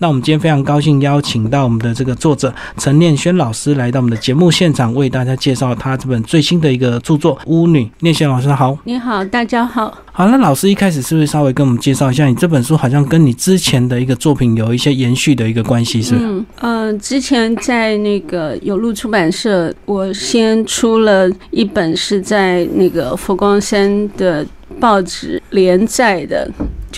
[0.00, 7.84] 那我们今天非常高兴邀请到我们的这个作者陈念轩老师来到我们的节目现场，为大家介绍他这本最新的一个著作《巫女》。
[7.98, 9.92] 念轩老师好，你好，大家好。
[10.12, 16.26] 好，那老师一开始是不是稍微跟我们介绍一下，你这本书好像跟你之前的一个作品有一些延续的一个关系，是不是？
[16.26, 24.46] 嗯呃，之前在那个有路出版社，我先出了一本是在那个佛光山的
[24.78, 26.48] 报纸连载的。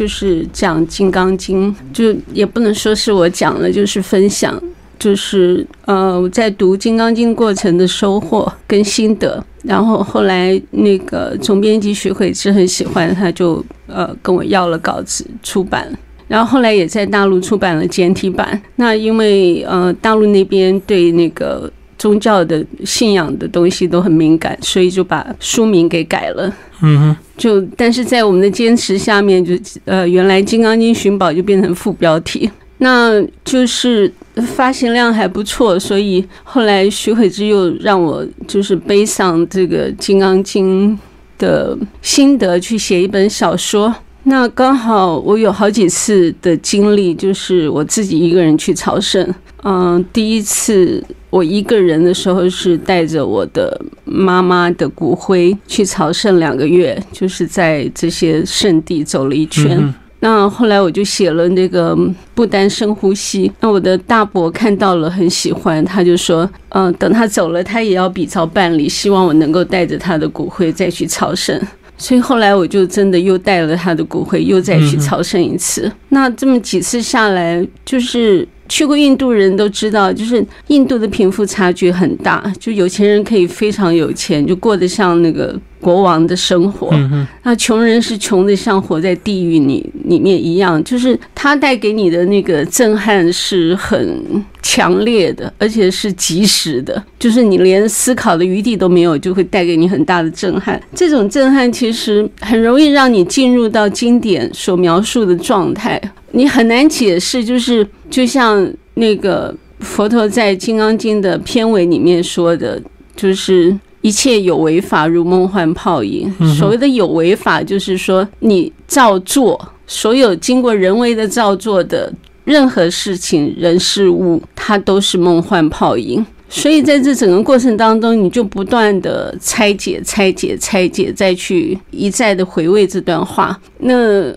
[0.01, 4.59] 就是讲《金刚经》，就也不能说是我讲了，就是分享，
[4.99, 9.45] 就是呃我在读《金刚经》过程的收获跟心得。
[9.63, 15.87] 然后后来那个总编辑徐慧芝很喜欢，他就呃跟我要了稿子出版。
[16.27, 18.59] 然后后来也在大陆出版了简体版。
[18.77, 21.71] 那因为呃大陆那边对那个
[22.01, 26.51] 宗教的信仰的东西都很敏感，所以就把书名给改了。
[26.81, 27.17] 嗯哼。
[27.37, 29.55] 就但是在我们的坚持下面，就
[29.85, 34.11] 呃，原来《金刚经寻宝》就变成副标题，那就是
[34.55, 40.91] 发行量还不错，所以后来徐慧芝又让我就是背上这个《金刚经》
[41.39, 43.95] 的心得去写一本小说。
[44.25, 49.35] 那刚好我有好几次的经历，就是我自己一个人去朝圣。
[49.63, 59.95] 嗯，第一次我一个人的时候是带着我的妈妈的骨灰去朝圣两个月，就是在这些圣地走了一圈。
[60.21, 61.97] 那后来我就写了那个
[62.35, 63.51] 不丹深呼吸。
[63.61, 71.59] 那我的大伯看到了很喜欢，他就说，嗯，等他走了，他也要比照办理，希望我能够带着他的骨灰再去朝圣。
[71.99, 75.91] 所以后来我就真的又带了他的骨灰，又再去朝圣一次。
[76.09, 78.49] 那这么几次下来，就是。
[78.71, 86.95] 去过印度人都知道，就是印度的贫富差距很大，就有钱人可以非常有钱，就过得像那个国王的生活。
[87.43, 94.23] 那穷人是穷的像活在地狱里里面一样，就是他带给你的那个震撼是很
[94.63, 100.81] 强烈的，而且是及时的，就是你连思考的余地都没有，就会带给你很大的震撼。
[100.95, 106.01] 这种震撼其实很容易让你进入到经典所描述的状态。
[106.33, 112.81] 你很难解释，就是就像那个佛陀在《金刚经》的片尾里面说的，
[113.17, 116.33] 就是一切有为法如梦幻泡影。
[116.57, 122.13] 所谓的有为法，就是说你造作所有经过人为的造作的
[122.45, 126.25] 任何事情、人事物，它都是梦幻泡影。
[126.49, 133.59] 所以在这整个过程当中，你就不断的拆解、拆解、拆解，再去一再的回味这段话。
[133.79, 134.33] 那。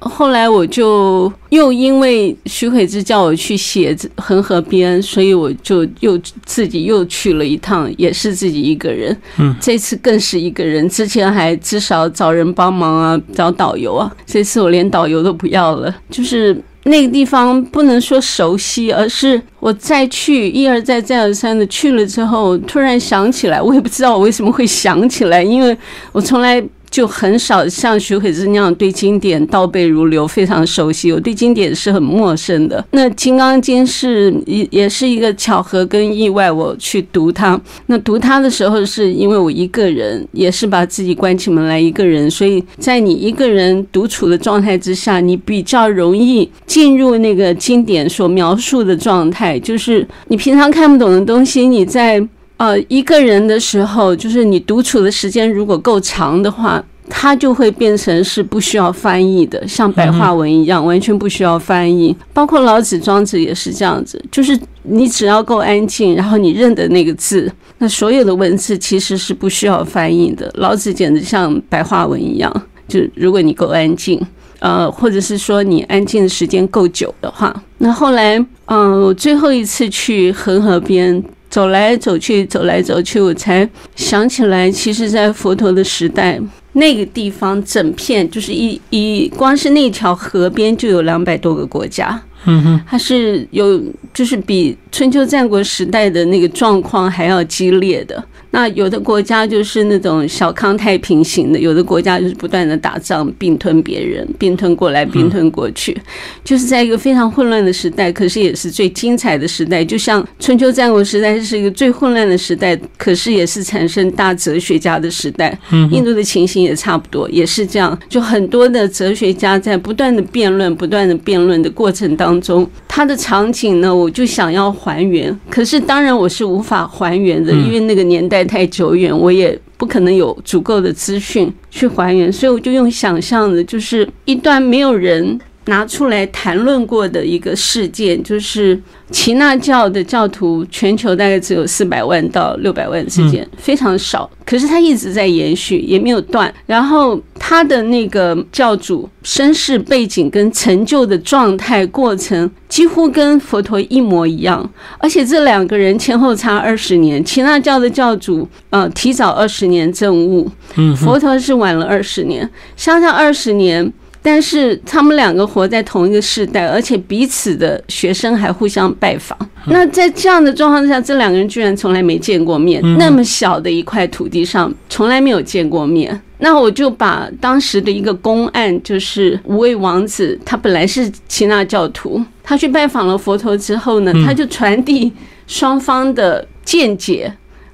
[0.00, 9.16] 后来我就又因为徐慧芝叫我去写恒河边，所以我就又自己又去了一趟，也是自己一个人。
[9.38, 14.10] 嗯，这次更是一个人，之前还至少找人帮忙啊，找导游啊。
[14.24, 25.76] 这次我连导游都不要了，就是那个地方不能说熟悉，而是我再去一而再再而三的去了之后，突然想起来，我也不知道我为什么会想起来，因为
[26.12, 26.64] 我从来。
[26.90, 31.12] 就很少像徐慧芝那样对经典倒背如流，非常熟悉。
[31.12, 32.84] 我对经典是很陌生的。
[32.92, 37.60] 那《金刚经》是也也是一个巧合跟意外，我去读它。
[37.86, 42.30] 那读它的时候，是因为我一个人，也是把自己关起门来一个人。
[42.30, 49.58] 所以在你一个人独处的状态之下，你比较容易进入那个经典所描述的状态。
[49.58, 52.26] 就是你平常看不懂的东西，你在。
[52.58, 62.14] 呃，一个人的时候，就是你独处的时间如果够长的话，它就会变成是不需要翻译的，像白话文一样，完全不需要翻译。
[62.34, 70.50] 包括老子、庄子也是这样子，就是你只要够安静，然后你认得那个字，那所有的文字其实是不需要翻译的。
[70.56, 72.52] 老子简直像白话文一样，
[72.88, 74.20] 就如果你够安静，
[74.58, 81.22] 呃，或者是说你安静的时间够久的话，那后来，嗯，我最后一次去恒河边。
[81.50, 86.40] 走来走去，走来走去，我才想起来，其实，在佛陀的时代，
[86.72, 92.22] 那个地方整片就是一一，光是那条河边就有两百多个国家。
[92.44, 93.82] 嗯哼，它是有，
[94.14, 98.22] 就是比春秋战国时代的那个状况还要激烈的。
[98.50, 105.94] 那有的国家就是那种小康太平型的，有的国家就是不断的打仗，并吞别人，并吞过来，并吞过去，
[106.42, 109.84] 就是在一个非常混乱的时代，可是也是最精彩的时代。
[109.84, 115.56] 就像春秋战国时代是一个最混乱的时代，可是也是产生大哲学家的时代。
[115.70, 128.37] 嗯印度的情形也差不多，也是这样，就很多的哲学家在不断的辩论、不断的辩论的过程当中，他的场景呢，我就想要还原，可是当然我是无法还原的，因为那个年代。
[128.44, 138.80] 太久远，我也不可能有足够的资讯去还原，所以我就用想象的，就是一段没有人拿出来谈论过的一个事件，就是
[139.10, 144.28] 耆那教的教徒，全球大概只有四百万到六百万之间，非常少。
[144.46, 146.52] 可是它一直在延续，也没有断。
[146.64, 154.70] 然后他的那个教主身世背景跟成就的状态过程，几乎跟佛陀一模一样。
[154.98, 160.46] 而且这两个人前后差二十年，耆那教的教主呃提早二十年证悟，
[160.76, 162.46] 嗯，佛陀是晚了二十年，
[162.76, 163.90] 相差二十年。
[164.20, 169.38] 但是他们两个活在同一个时代，而且彼此的学生还互相拜访。
[169.66, 172.82] 那在这样的状况之下，这两个人居然从来没见过面。
[172.98, 176.20] 那么小的一块土地上，从来没有见过面。
[176.38, 185.12] 那我就把当时的一个公案，就是五位王子，他本来是耆那教徒，他去拜访了佛陀之后呢，他就传递
[185.46, 187.32] 双方的见解，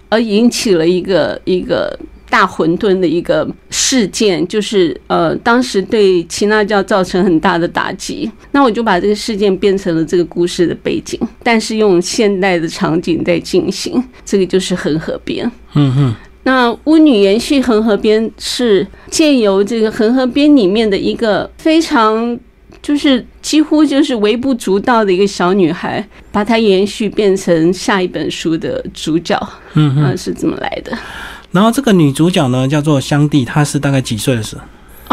[0.09, 1.99] 而引起了一个一个。
[2.35, 8.29] 大混沌的一个事件，就是呃，当时对耆那教造成很大的打击。
[8.51, 14.03] 那我就把这个事件变成了这个故事的背景，但是用现代的场景在进行。
[14.25, 15.49] 这个就是恒河边。
[15.75, 16.15] 嗯哼。
[16.43, 22.37] 那巫女延续恒河边是借由这个恒河边里面的一个非常，
[22.83, 29.41] 就是几乎就是微不足道的一个小女孩，把它延续变成下一本书的主角。
[29.75, 30.99] 嗯哼，是怎么来的？
[31.55, 34.63] 然后这个女主角呢，叫做香蒂，她是大概几岁的时候？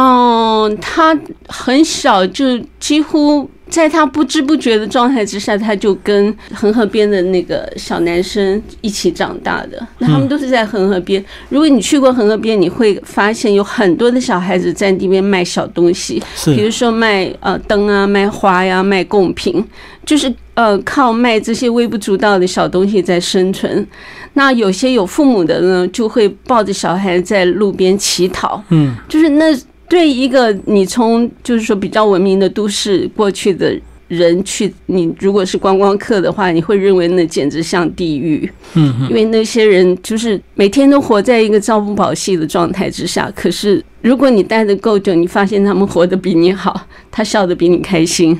[0.03, 1.15] 哦，她
[1.47, 9.87] 很小，就几乎在她不知不觉的状态之下，她就跟恒河边的那个小男生一起长大的。
[9.99, 11.23] 那他们都是在恒河边。
[11.49, 19.63] 如果你去过恒河边，你会发现有很多的小孩子在那边卖小东西，比如说卖呃灯啊、卖花呀、卖贡品，
[20.05, 23.87] 就是呃靠卖这些微不足道的小东西在生存。
[24.33, 28.63] 那有些有父母的呢，就会抱着小孩在路边乞讨。
[28.69, 29.45] 嗯，就是那
[29.89, 38.49] 对一个你从就是说比较文明的都市过去的人去，你如果是观光客的话，你会认为那简直像地狱。
[38.73, 43.29] 嗯，因为那些人就是每天都活在一个朝不保夕的状态之下。
[43.35, 48.39] 可是如果你待的够久，你发现他们活得比你好，他笑得比你开心。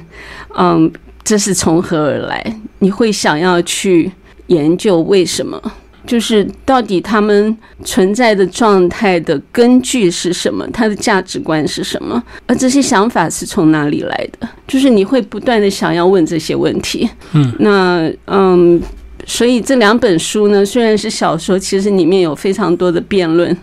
[0.57, 0.89] 嗯，
[1.23, 2.59] 这是从何而来？
[2.79, 4.11] 你会想要去
[4.47, 5.61] 研究为什么？
[6.05, 10.67] 就是到底他们存在的状态的根据是什么？
[10.73, 12.21] 他的价值观是什么？
[12.47, 14.47] 而这些想法是从哪里来的？
[14.67, 17.09] 就是你会不断的想要问这些问题。
[17.33, 18.81] 嗯，那嗯，
[19.25, 23.55] 所以这两本书呢，虽然是小说，其实里面有非常多的辩论。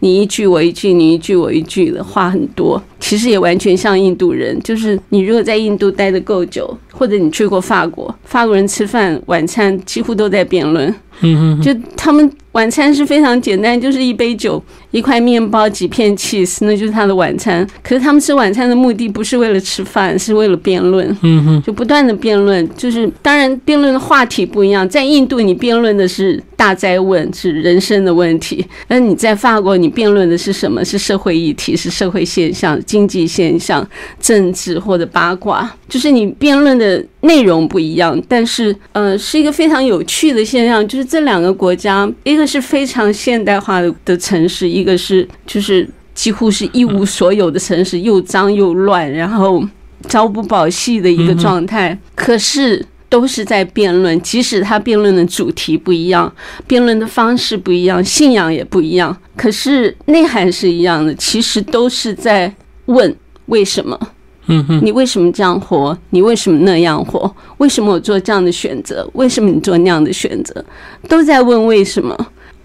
[0.00, 4.58] 你一句我一句，你一句我一句的话很多，其实也完全像印度人。
[4.62, 10.94] 就是你如果在印度待的够久，或者你去过法国，法国人吃饭晚餐几乎都在辩论。
[11.20, 17.66] 嗯就他们晚餐是非常简单，就是一杯酒、一块面包、几片 cheese，那就是他的晚餐。
[17.82, 21.04] 可是他们吃晚餐的目的不是为了吃饭，是为了辩论。
[21.22, 24.88] 嗯哼，就不断的辩论，就是当然辩论的话题不一样。
[24.88, 30.84] 在印度，你辩论的是大灾问，是人生的问题；那你在法国，你辩论的是什么？
[30.84, 33.84] 是社会议题，是社会现象、经济现象、
[34.20, 35.68] 政治或者八卦。
[35.88, 49.62] 就是你辩论的内容不一样，但是呃，是一个非常有趣的现象，就是这两个国家，一个是非常现代化的城市，一个是就是几乎是一无所有的城市，又脏又乱，然后
[50.08, 51.98] 朝不保夕的一个状态。
[52.14, 56.32] 可是都是在辩论，即使他辩论的主题不一样，
[56.66, 61.14] 辩论的方式不一样，信仰也不一样，可是内涵是一样的。
[61.14, 62.52] 其实都是在
[62.86, 63.14] 问
[63.46, 63.98] 为什么。
[64.46, 65.96] 嗯哼，你为什么这样活？
[66.10, 67.34] 你为什么那样活？
[67.58, 69.08] 为什么我做这样的选择？
[69.14, 70.64] 为什么你做那样的选择？
[71.08, 72.16] 都在问为什么。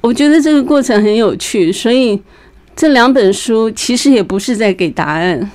[0.02, 2.20] 我觉得这个过程很有趣，所以
[2.76, 5.52] 这两本书其实也不是在给答案，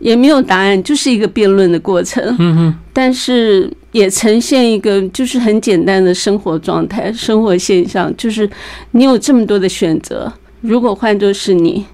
[0.00, 2.22] 也没有答案，就是一个辩论的过程。
[2.38, 8.48] 嗯哼，但是也呈现一个就是很简单的生活状态、生活现象，就是
[8.90, 11.84] 你有这么多的选择，如果换作是你，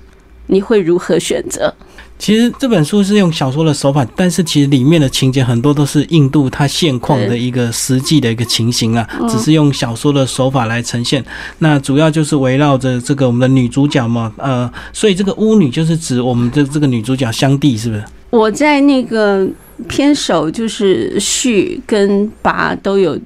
[0.46, 1.72] 你会如何选择？
[2.21, 11.25] 其实这本书是用小说的手法，但是其实里面的情节很多都是印度它现况的一个实际的一个情形啊，只是用小说的手法来呈现。
[11.61, 18.05] 那主要就是围绕着这个我们的女主角嘛，呃，所以这个巫女就是指我们的这个女主角香蒂，是不是？
[18.29, 19.49] 我在那个
[19.89, 23.19] 片首就是序跟拔都有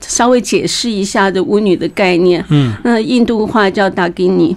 [0.00, 2.44] 稍微解释一下的巫女的概念。
[2.48, 4.56] 嗯，那印度话叫达吉尼。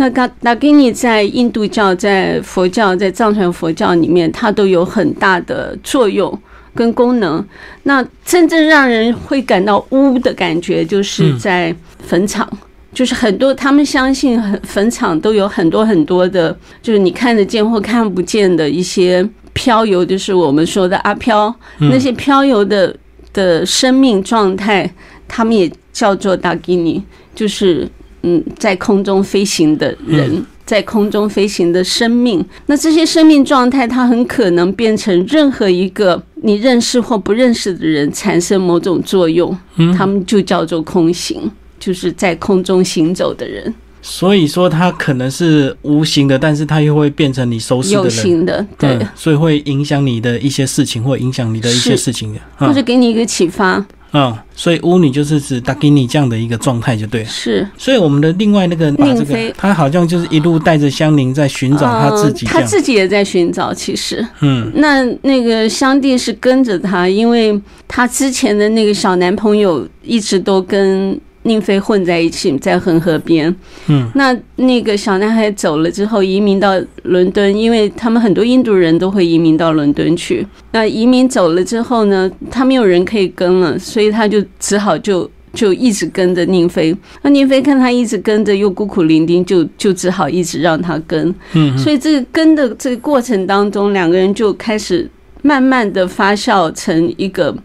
[0.00, 6.36] 那达达吉尼在印度教、在佛教、在藏传佛教里面，它都有很大的作用
[6.72, 7.44] 跟功能。
[7.82, 12.48] 那真正让人会感到污的感觉，就是在坟场，
[12.94, 22.94] 就是很多他们相信坟场都有很多很多的，就是你看得见或看不见的一些漂游，就是我们说的阿飘，那些漂游的
[23.32, 24.88] 的生命状态，
[25.26, 27.02] 他们也叫做达吉尼，
[27.34, 27.88] 就是
[28.22, 32.44] 嗯，在空中飞行的人，在空中飞行的生命。
[32.66, 39.56] 那这些生命状态，它很可能变成任何一个你认识或不认识的人，产生某种作用，
[39.96, 43.72] 他们就叫做空行，就是在空中行走的人。
[44.00, 53.84] 所以说，它可能是无形的，但是它又会变成你收拾的人，有形的，对，所以会影响你的一些事情，或影响你的一些事情的，或者给你一个启发。
[54.12, 57.28] 嗯，所以巫女就是指达给你这样的一个状态，就对了。
[57.28, 63.72] 是，所以我们的另外那个把这个，她好像就是一路带着香菱在寻找她自己，她自己也在寻找。
[63.72, 71.18] 其实，嗯，那那个香帝是跟着她，因为她之前的那个小男朋友一直都跟。
[71.48, 73.52] 宁妃混在一起，在恒河边。
[73.88, 80.46] 嗯，那那个小男孩走了之后，移民到伦敦，因为他们很多印度人都会移民到伦敦去。
[80.72, 86.94] 那移民走了之后呢，他没有人可以跟了，所以他就只好就就一直跟着宁妃。
[87.22, 91.34] 那宁妃看他一直跟着，又孤苦伶仃，就就只好一直让他跟。
[91.54, 95.10] 嗯，所以这个跟的这个过程当中，两个人就开始
[95.42, 97.56] 慢慢的发酵成一个。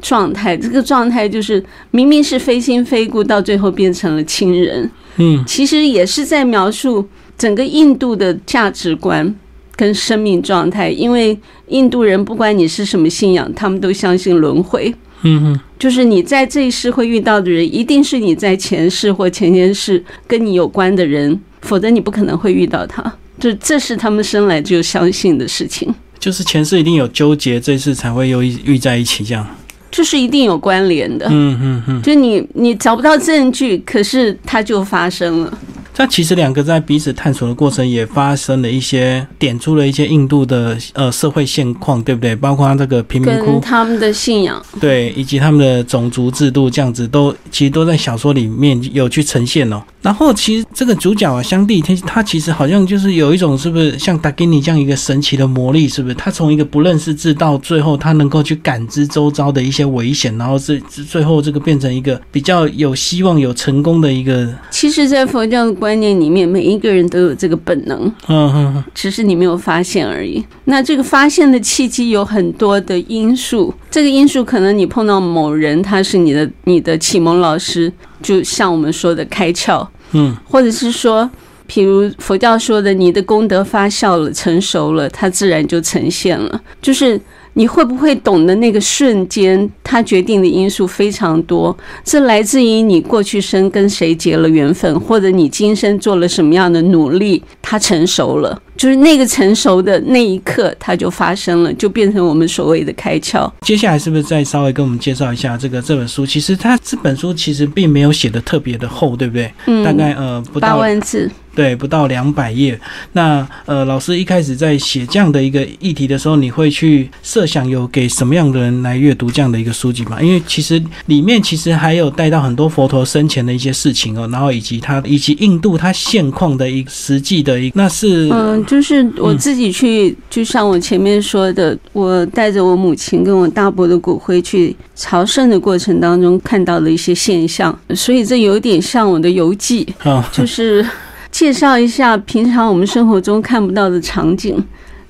[0.00, 4.90] 状态，这个状态就是明明是非亲非故，到最后变成了亲人。
[5.16, 9.34] 嗯，其实也是在描述整个印度的价值观
[9.74, 10.90] 跟生命状态。
[10.90, 11.38] 因为
[11.68, 14.94] 印度人不管你是什么信仰，他们都相信轮回。
[15.22, 23.02] 嗯哼，就是你在这一世会遇到的人，一定是你在前世或前前世跟你有关的人，否则你不可能会遇到他。
[23.40, 25.92] 就这是他们生来就相信的事情。
[26.20, 29.44] 就是前世一定有纠结，这次才会又遇在一起这样。
[29.90, 35.58] 就是一定有关联的，嗯嗯嗯，就你你找不到证据，可是它就发生了。
[35.98, 42.36] 那其实两个在彼此探索的过程，也发生了一些点出了一些印度的呃社会现况，对不对？
[42.36, 49.82] 包括这个贫民窟，他们的信仰，对，以及他们的种族制度，这样子都其实都在小说里面有去呈现哦。
[50.00, 56.14] 然后其实这个主角啊，香蒂，他他其实好像就是有一种是不是像达给尼这样一个神奇的魔力，是不是？
[56.14, 64.48] 他从一个不认识字到最后，他能够去感知周遭的一些危险，然后是最后这个变成一个比较有希望、有成功的一个。
[64.70, 65.68] 其实，在佛教。
[65.78, 70.44] 观念里面，每一个人都有这个本能，嗯嗯，只是你没有发现而已。
[70.64, 77.92] 那这个发现的契机有很多的因素，这个因素可能你碰到某人，他是你的你的启蒙老师，
[78.22, 81.28] 就像我们说的开窍，嗯，或者是说，
[81.68, 87.20] 譬如佛教说的，你的功德发酵了、成熟了，它自然就呈现了，就是。
[87.58, 91.76] 你会不会懂得那个瞬间，它决定的因素非常多。
[92.04, 98.62] 这来自于你过去生跟谁结了缘分，或者你今生做了什么样的努力，它成熟了。
[98.76, 103.50] 就是那个成熟的那一刻，它就发生了，就变成我们所谓的开窍。
[103.62, 106.24] 接下来是不是再稍微跟我们介绍一下这个这本书？
[106.24, 109.52] 其实它这本书其实并没有写的特别的厚，对不对？
[109.66, 111.28] 嗯，大概呃不到八万字。
[111.58, 112.78] 对，不到两百页。
[113.14, 120.22] 那呃，老师一开始在写这样的一个议题的时候，你会去设想有给什么样的人来阅读这样的一个书籍吗？
[120.22, 140.86] 因为其实里面其实还有带到很多佛陀生前的一些事情哦，然后以及他以及印度他现况的一个实际的一那是嗯，就是我自己去，就像我前面说的，我带着我母亲跟我大伯的骨灰去朝圣的过程当中看到的一些现象，所以这有点像我的游记啊，就是。
[141.38, 144.60] 介绍一下平常我们生活中看不到的场景，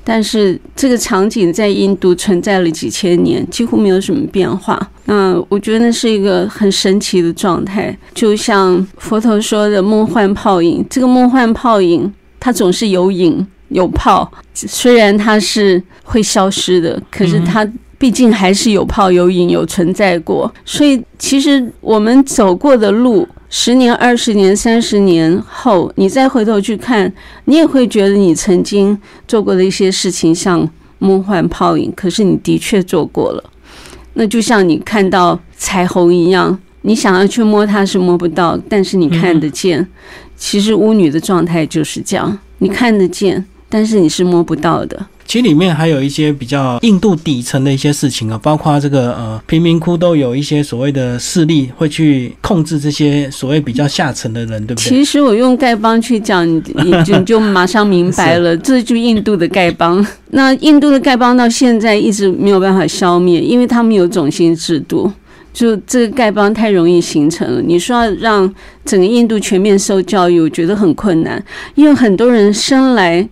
[0.04, 4.78] 但是这个场景在印度存在了几千年，几乎没有什么变化。
[5.06, 10.84] 嗯我觉得那是一个很神奇的状态，就像佛陀说的梦幻泡影。
[10.90, 17.66] 这个梦幻泡影，它总是有影有泡，虽然它是会消失的，可是它
[17.96, 20.52] 毕竟还是有泡有影有存在过。
[20.66, 23.26] 所以其实我们走过的路。
[23.50, 27.10] 十年、二十年、三十年后，你再回头去看，
[27.46, 31.90] 你也会觉得你曾经做过的一些事情像梦幻泡影。
[31.96, 33.42] 可是你的确做过了，
[34.14, 39.86] 那就像你看到彩虹一样，你想要去摸它是摸不到，但是你看得见。
[40.36, 45.06] 其实巫女的状态就是这样，你看得见，但是你是摸不到的。
[45.26, 54.88] 其实里面还有一些比较印度底层的一些事情啊，包括这个呃贫民窟都有一些所谓的势力会去控制这些所谓比较下层的人，对不对？
[54.88, 60.04] 其实我用丐帮去讲，你就就马上明白了， 这就印度的丐帮。
[60.32, 65.12] 那印度的丐帮到现在一直没有办法消灭，因为他们有种姓制度，
[65.52, 67.60] 就这个丐帮太容易形成了。
[67.60, 68.54] 你说要让
[68.86, 71.44] 整个印度全面受教育，我觉得很困难，
[71.74, 73.28] 因为很多人生来。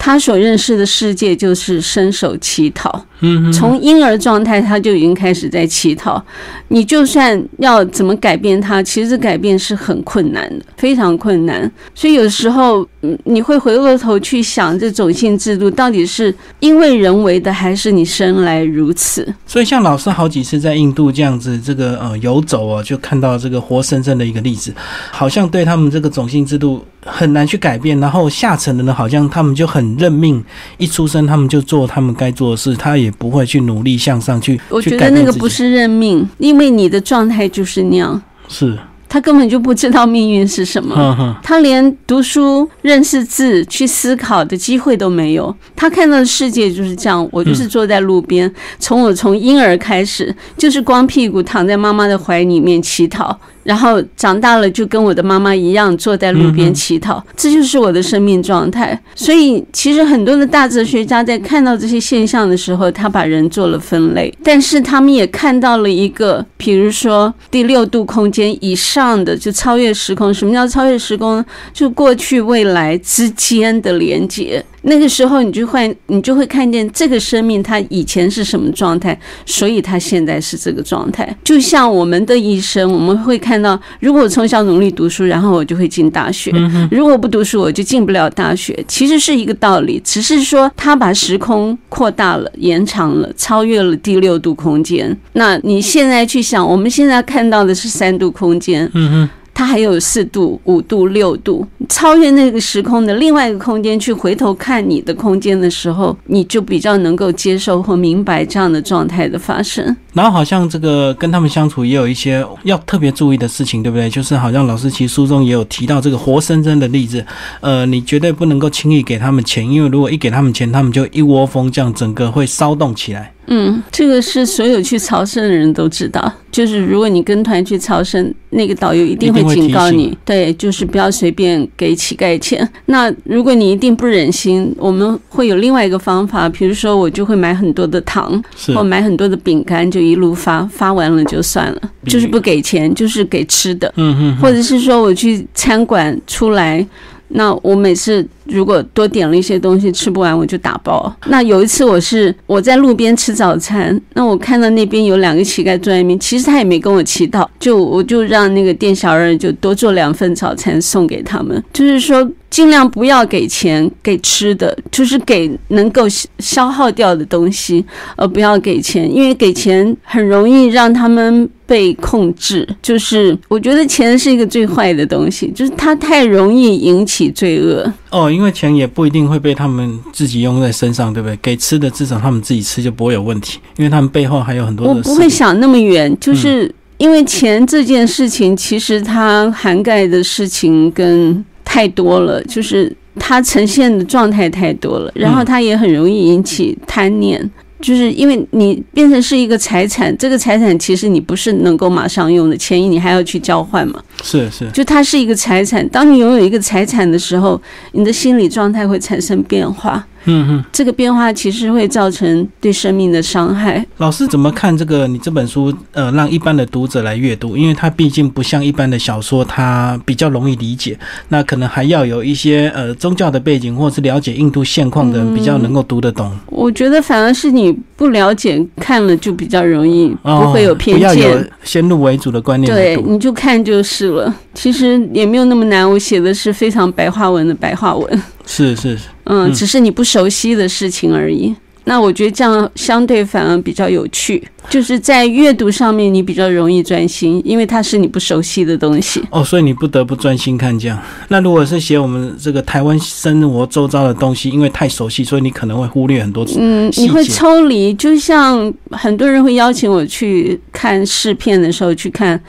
[0.00, 3.04] 他所认识的世界就是伸手乞讨。
[3.20, 6.22] 嗯，从婴儿状态他就已经开始在乞讨。
[6.68, 11.70] 你就算要怎么改变他，其实改变是很困难的，非常困难。
[11.94, 19.26] 所以有时候，嗯，你会回过头去想，这种姓制度到底是因为人为的，还是你生来如此？
[19.46, 24.72] 所以，像老师好几次在印度这样子，这个呃游走啊，就看到这个活生生的一个例子，
[25.10, 27.98] 好像对他们这个种姓制度很难去改变。
[27.98, 30.42] 然后下层的呢，好像他们就很认命，
[30.78, 34.60] 一出生他们就做他们该做的事，他也不会去努力向上去。
[34.68, 38.20] 我觉得那个不是认命，因为你的状态就是那样。
[38.48, 38.78] 是。
[39.12, 45.52] 他根本就不知道命运是什么，他连读书、认识字、去思考的机会都没有。
[45.74, 48.48] 他看到的世界就是这样，我就是坐在路边，
[48.78, 53.36] 从我从婴儿开始，就是光屁股躺在妈妈的怀里面乞讨。
[53.62, 58.98] 然后长大了就跟我的妈妈一样坐在路边乞讨，这就是我的生命状态。
[59.14, 70.32] 所以其实很多的大哲学家在看到这些现象的时候，他把人做了分类，但是他们也看到了一个，比如说第六度空间以上的就超越时空。
[70.32, 71.44] 什么叫超越时空？
[71.72, 74.64] 就过去未来之间的连接。
[74.82, 81.36] 那个时候，你就会你就会看见这个生命，它以前是什么状态，所以它现在是这个状态。
[81.44, 86.50] 就像我们的一生，我们会看到，如果我从小努力读书，然后我就会进大学；
[86.90, 88.78] 如果不读书，我就进不了大学。
[88.88, 95.16] 其实是一个道理，只是说它把时空扩大了、延长了、超越了第六度空间。
[95.34, 98.90] 那你现在去想，我们现在看到的是三度空间。
[98.94, 99.28] 嗯哼。
[99.60, 109.94] 它还有四度、五度、六度，超越那个时空的另外一个空间去回头看你的空间的时候，你就比较能够接受或明白这样的状态的发生。
[110.14, 114.08] 然后好像这个跟他们相处也有一些要特别注意的事情，对不对？
[114.08, 117.22] 就是好像老师其实书中也有提到这个活生生的例子，
[117.60, 123.34] 呃，你绝对不能够轻易给他们钱，因为如果一给他们钱，他们就一窝蜂这样，整个会骚动起来。
[123.52, 126.32] 嗯，这个是所有去朝圣的人都知道。
[126.52, 132.68] 就是如果你跟团去朝圣，那个导游一定会警告你，对，就是不要随便给乞丐钱。
[132.86, 138.42] 那如果你一定不忍心，我们会有另外一个方法，比如说我就会买很多的糖，
[138.74, 143.92] 或买很多的饼干，就一路发，发完了就算了，就是不给钱，就是给吃的。
[143.96, 146.86] 嗯嗯，或者是说我去餐馆出来。
[147.32, 151.14] 那我每次如果多点了一些东西吃不完，我就打包。
[151.26, 166.06] 那有一次我是我在路边吃早餐，那我看到那边有两个乞丐坐在那边，其实他也没跟我乞讨，就我就让那个店小二就多做两份早餐送给他们，就是说尽量不要给钱给吃的，就是给能够
[166.38, 167.84] 消耗掉的东西，
[168.16, 171.48] 而不要给钱，因为给钱很容易让他们。
[171.70, 177.92] 被控制，就是我觉得钱是一个最坏的东西，就是它太容易引起罪恶。
[178.10, 181.36] 哦，为钱也不一定会被他们自己用在身上，对不对？
[181.42, 184.94] 给吃的至少他们自己吃就不会有问题，因为他们背后还有很多的。
[184.94, 197.50] 我不会想那么远，就是因为钱这件事情，其实它涵盖的事情跟太多了，就是它呈现的状态太多了，然后它也很容易引起贪念。
[197.80, 204.02] 就是因为你变成是一个财产，这个财产其实你不是能够马上用的，钱你还要去交换嘛。
[204.22, 205.86] 是是，就它是一个财产。
[205.88, 207.60] 当你拥有一个财产的时候，
[207.92, 210.06] 你的心理状态会产生变化。
[210.24, 213.84] 嗯哼，这个变化其实会造成对生命的伤害。
[213.96, 215.06] 老师怎么看这个？
[215.08, 220.98] 你这本书呃，让一般的读者来阅读，因为它毕竟不像一般的小说，它比较容易理解。
[221.28, 226.30] 那可能还要有一些呃宗教的背景，或者是了解印度现况的人比较能够读得懂。
[226.46, 231.08] 我觉得反而是你不了解，看了就比较容易不会有偏见。
[231.08, 232.70] 不要有先入为主的观念。
[232.70, 234.34] 对，你就看就是了。
[234.52, 238.22] 其实也没有那么难，我写的是非常白话文的白话文。
[238.46, 241.54] 是是是，嗯，只是你不熟悉的事情而已。
[241.84, 249.20] 那我觉得这样相对反而比较有趣，就是在阅读上面你比较容易专心，因为它是你不熟悉的东西。
[249.30, 250.98] 哦，所以你不得不专心看这样。
[251.28, 257.94] 那如果是写我们这个台湾生活周遭的东西，因为太熟悉，所以你可能会忽略很多嗯，你会抽离。
[257.94, 262.40] 就像很多人会邀请我去看试片的时候，去看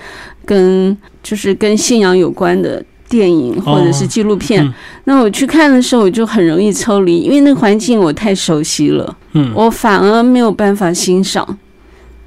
[0.46, 2.84] 跟就是跟信仰有关的。
[3.12, 4.66] 电影或者是纪录片，
[5.04, 11.46] 那我去看的时候，我就很容易抽离，因为那个环境我太熟悉了，嗯，我反而没有办法欣赏，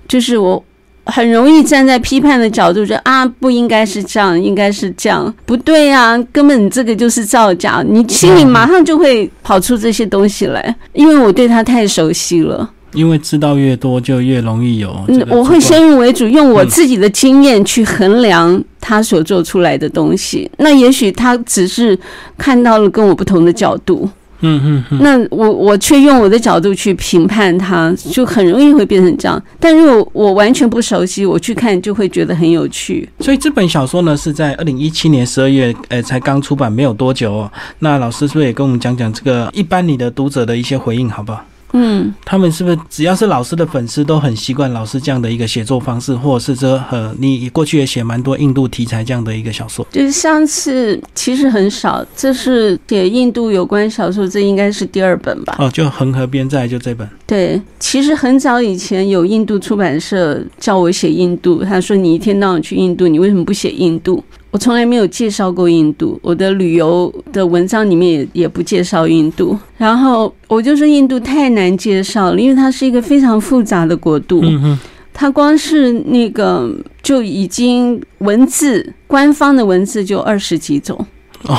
[0.07, 0.63] 就是我
[1.07, 12.71] 很容易站在批判的角度，说啊，不应该是这样，应该是这样，不对呀，根本这个就是造假，你心里马上就会跑出这些东西来，因为我对他太熟悉了。
[12.95, 14.95] 因为知道越多，就越容易有。
[15.09, 20.51] 嗯，我会先入为主，用我自己的经验去衡量他所做出来的东西。
[20.59, 21.99] 那也许他只是
[22.39, 24.09] 看到了跟我不同的角度。
[24.47, 29.43] 嗯嗯嗯，那我我却用我的角度去评判他，就很容易会变成这样。
[29.59, 33.09] 但如果我完全不熟悉，我去看就会觉得很有趣。
[33.21, 37.51] 所以这本小说呢是在二零一七年十二月，呃，才刚出版没有多久哦。
[37.79, 41.43] 那老师是不是也跟我们讲讲这个一般你的读者的一些回应，好不好？
[41.77, 49.85] 嗯，他们是不是只要是老师的粉丝都很习惯老师这样的一个写作方式，或者是说，呃，你过去也写蛮多印度题材这样的一个小说？
[49.91, 55.57] 就是上次其实很少，这是写印度有关小说，这应该是第二本吧？
[55.59, 57.09] 哦，就恒河边寨就这本。
[57.27, 64.23] 对，其实很早以前有印度出版社叫我写印度，他说你一天到晚去印度，你为什么不写印度？
[64.55, 69.59] 我从来没有介绍过印度，我的旅游的文章里面也也不介绍印度。
[69.77, 74.41] 然后我就说印度太难介绍了，因为它是一个非常复杂的国度。
[75.13, 81.05] 它光是那个就已经文字官方的文字就二十几种。
[81.49, 81.59] 哦，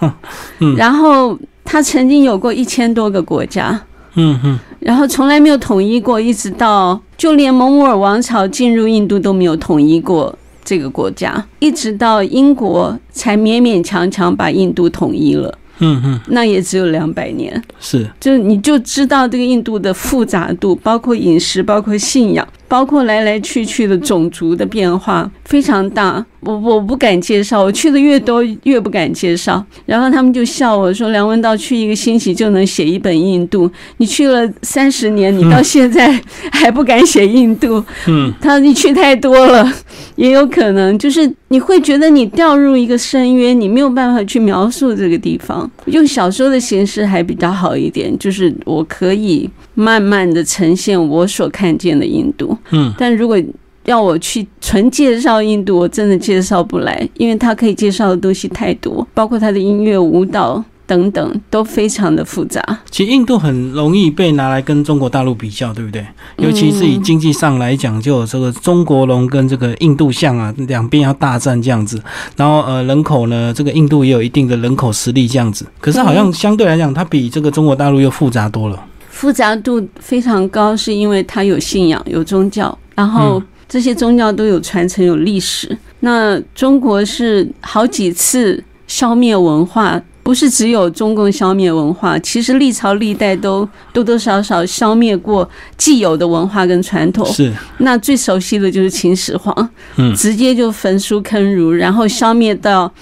[0.60, 0.76] 嗯。
[0.76, 3.80] 然后它曾经有过一千多个国家，
[4.16, 17.62] 嗯哼，然后从来没有统一过，一直到就连蒙古尔王朝进入印度都没有统一过这个国家，一直到英国才勉勉强强把印度统一了，嗯嗯，那也只有两百年。
[17.78, 26.24] 是，就你就知道这个印度的复杂度，包括饮食，包括信仰，包括来来去去的种族的变化非常大。
[26.40, 29.64] 我我不敢介绍，我去的越多越不敢介绍。
[29.86, 36.20] 然后他们就笑我说：“梁文道去一个星期就能写一本印度，你去了三十年，你到现在
[36.52, 39.72] 还不敢写印度。”嗯他说你去太多了，
[40.16, 45.70] 也有可能就是你会觉得你掉入一个深渊，你没有办法去描述这个地方。
[45.86, 52.53] 用小说的形式还比较好一点，就是我可以慢慢的呈现我所看见的印度。
[52.70, 53.40] 嗯，但如果
[53.84, 62.62] 要我去纯介绍印度，我真的介绍不来，因为它可以介绍的东西太多，包括它的音乐、舞蹈等等，都非常的复杂。
[62.90, 66.06] 其实印度很容易被拿来跟中国大陆比较，对不对？
[66.38, 72.02] 尤其是以经济上来讲，就有这个中国龙跟这个印度象啊，两边要大战这样子。
[72.36, 75.66] 然后呃，人口呢，这个印度也有一定的人口实力这样子。
[75.78, 78.82] 可是好像相对来讲，它比这个中国大陆又复杂多了。
[79.14, 85.78] 复杂度非常高，是因为它有信仰、有宗教，然后这些宗教都有传承、有历史。
[86.00, 95.48] 那中国是好几次消灭文化，不是只有中共消灭文化，其实历朝历代都多多少少消灭过
[95.78, 97.24] 既有的文化跟传统。
[97.26, 102.92] 是，那最熟悉的就是秦始皇，嗯直接就焚书坑儒，然后消灭到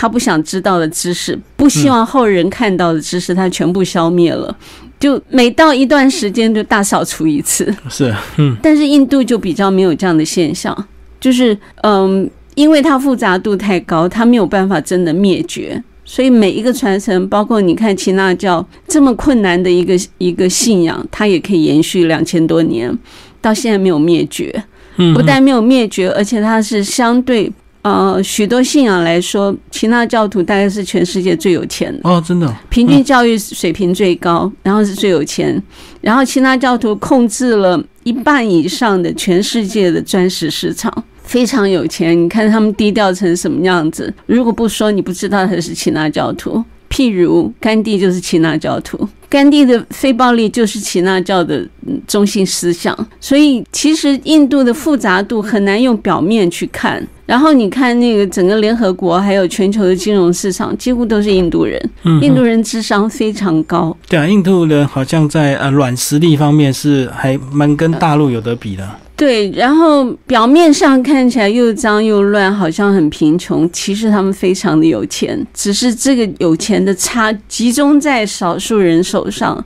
[0.00, 4.56] 他不想知道的知识，不希望后人看到的知识，他全部消灭了。
[5.00, 8.56] 就每到一段时间就大扫除一次，是，嗯。
[8.62, 10.86] 但是印度就比较没有这样的现象，
[11.18, 22.96] 就是嗯，因为它复杂度太高，它没有办法真的灭绝，所以每一个传承，包括你看耆那教这么困难的一个一个信仰，它也可以延续两千多年，
[23.40, 24.62] 到现在没有灭绝。
[25.00, 35.62] 嗯，不但没有灭绝，而且它是相对呃许多信仰来说，耆那教徒大概是全世界最有钱的，哦，真的，平均教育水平最高，然后是最有钱，
[36.00, 40.92] 然后耆那教徒控制了一半以上的全世界的钻石市场。
[41.22, 44.12] 非常有钱，你看他们低调成什么样子？
[44.24, 46.64] 如果不说，你不知道他是耆那教徒。
[46.88, 52.96] 譬如甘地就是耆那教徒，甘地的非暴力就是耆那教的嗯中心思想。
[53.20, 57.06] 所以其实印度的复杂度很难用表面去看。
[57.26, 63.94] 然后你看那个整个联合国还有全球的金融市场，几乎都是印度人，嗯，印度人智商非常高。
[64.08, 68.88] 对啊，印度人好像在呃软实力方面是还蛮跟大陆有得比的。
[69.14, 79.64] 对，然后表面上看起来又脏又乱，好像很贫穷，其实他们非常的有钱，只是这个有钱的差集中在少数人手手上。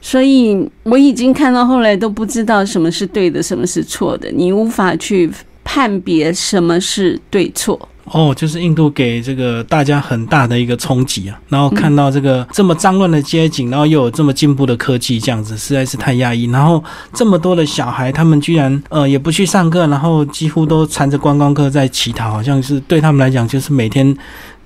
[0.00, 5.30] 所以我已经看到后来都不知道什么是对的，什么是错的，你无法去
[5.62, 7.88] 判别什么是对错。
[8.06, 16.50] 哦，就是印度给这个大家很大的一个冲击啊，然后看到这个这么脏乱的街景，然后又有这么进步的科技，这样子实在是太压抑。
[16.50, 16.82] 然后
[17.14, 24.14] 这么多的小孩，他们居然呃也不去上课，然后几乎都缠着观光客在乞讨，好像是对他们来讲就是每天。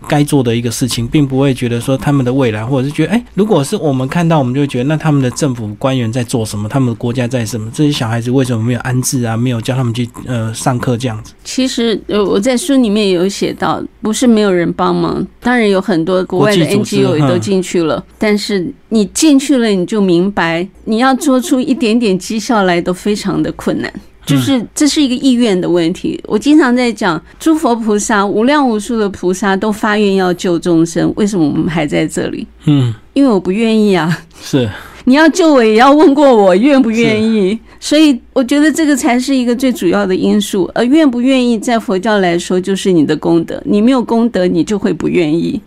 [0.09, 6.69] 该做的一个事情，并不会觉得说他们的未来，或者是觉得，哎，如果是我们看到，我们就会觉得，那他们的政府官员在做什么？
[6.69, 7.71] 他们的国家在什么？
[7.75, 9.37] 这些小孩子为什么没有安置啊？
[9.37, 11.33] 没有叫他们去呃上课这样子？
[11.45, 23.93] 其实，呃，我在书里面也有写到，不是没有人帮忙，当然有很多国外的 NGO 也都嗯进去了，但是你进去了，你就明白，你要做出一点点绩效来都非常的困难。
[24.27, 26.21] 就是这是一个意愿的问题。
[26.27, 32.47] 我经常在讲，诸佛菩萨无量无数的菩萨都发愿要救众生，为什么我们还在这里？
[32.65, 34.19] 嗯因为我不愿意啊。
[34.43, 34.69] 是。
[35.09, 37.57] 你要救我，也要问过我愿不愿意。
[37.79, 40.69] 所以我觉得这个才是一个最主要的因素。
[40.75, 43.63] 而愿不愿意，在佛教来说，就是你的功德。
[43.65, 45.61] 你没有功德，你就会不愿意。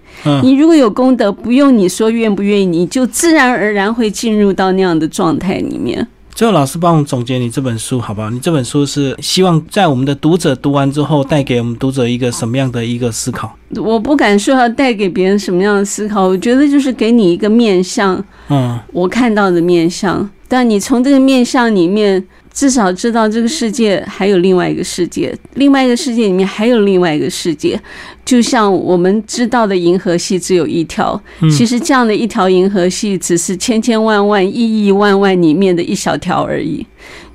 [0.44, 6.06] 你如果有功德，不用你说愿不愿意，你就自然而然会进入到那样的状态里面。
[6.40, 8.30] 最后，老师帮我们总结你这本书，好不好？
[8.30, 13.54] 你这本书是希望在我们的读者读完之后，带给我们读者一个什么样的一个思考？
[13.76, 20.30] 我不敢说要带给别人什么样的思考，我觉得就是给你一个面相，嗯，我看到的面相。
[20.48, 22.26] 但你从这个面相里面。
[22.60, 27.80] 至少知道这个世界还有另外一个世界，另外一个世界里面还有另外一个世界，
[28.26, 31.18] 就像我们知道的银河系只有一条，
[31.58, 36.86] 其实这样的一条银河系只是千千万万亿亿万万里面的一小条而已，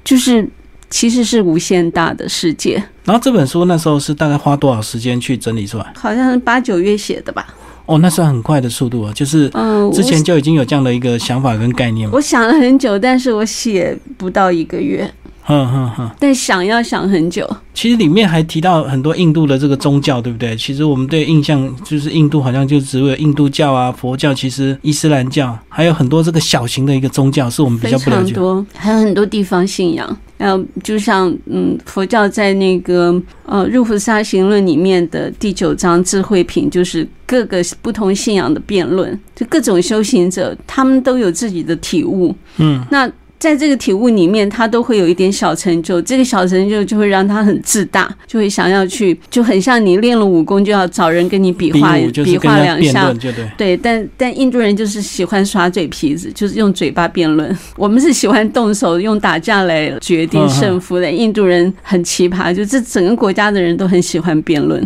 [0.05, 0.47] 就是
[0.91, 2.75] 其实是无限大的世界。
[3.05, 5.91] 然后这本书那时候是大概花多少时间去整理出来？
[5.97, 7.47] 好像是八九月写的吧。
[7.87, 12.11] 哦，那算很快的速度啊，就是嗯，之前就已经有这样的一个想法跟概念。
[12.11, 15.13] 我想了很久，但是我写不到一个月。
[15.47, 17.47] 哼哼哼，但想要想很久。
[17.75, 20.57] 其实里面还提到很多印度的这个宗教，对不对？
[20.57, 28.33] 其实我们对印象就是印度好像就只有印度教啊、佛教，其实伊斯兰教还有很多这个小型的一个宗教，是我们比较不了解。
[28.33, 30.17] 多，还有很多地方信仰。
[30.39, 42.35] 还有就像嗯，佛教在那个呃《入菩萨行论》里面的第九章智慧品，就是各个不同信仰的辩论，就各种修行者，他们都有自己的体悟。
[42.57, 43.11] 嗯，那。
[43.45, 53.15] 在这个体悟里面，他都会有一点小成就，这个小成就就会让他很自大，就会想要去，就很像你练了武功就要找人跟你比划，比划两下，
[53.59, 53.77] 对。
[53.77, 57.55] 但但印度人就是喜欢耍嘴皮子，就是用嘴巴辩论。
[57.77, 61.13] 我们是喜欢动手用打架来决定胜负的。
[61.13, 64.83] 印度人很奇葩，就这整个国家的人都很喜欢辩论，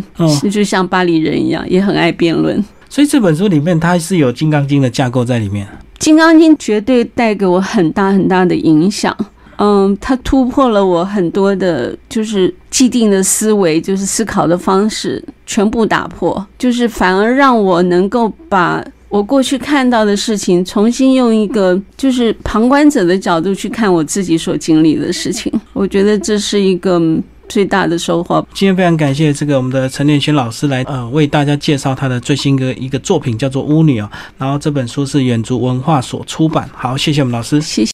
[0.51, 2.61] 就像巴黎人一样，也很爱辩论。
[2.89, 5.65] 所以这本书里面它是有《金刚经》的架构在里面。
[5.99, 9.15] 《金刚经》绝对带给我很大很大的影响，
[9.57, 25.51] 嗯，它突破了我很多的，就是既定的思维，就是思考的方式，全部打破，就是反而让我能够把我过去看到的事情，重新用一个就是旁观者的角度去看我自己所经历的事情。
[25.73, 27.01] 我觉得这是一个。
[27.49, 28.47] 最大的收获。
[28.53, 34.09] 今天非常感谢这个我们的陈念轩老师来呃为大家介绍他的最新的一个作品，叫做《巫女》哦。
[34.37, 36.69] 然后这本书是远足文化所出版。
[36.73, 37.87] 好，谢谢我们老师，谢谢。